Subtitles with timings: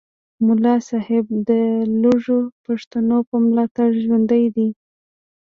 [0.47, 1.51] ملا صاحب د
[2.01, 4.69] لږو پښتنو په ملاتړ ژوندی دی